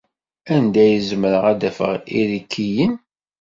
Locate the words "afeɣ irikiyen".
1.69-2.93